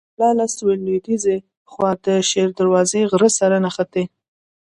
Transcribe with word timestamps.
کلا 0.13 0.29
له 0.39 0.45
سویل 0.55 0.79
لویديځې 0.83 1.37
خوا 1.71 1.91
د 2.05 2.07
شیر 2.29 2.49
دروازې 2.59 3.01
غر 3.11 3.23
سره 3.39 3.55
نښتې. 3.65 4.03